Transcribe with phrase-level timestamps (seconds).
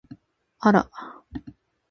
[0.57, 0.89] あら！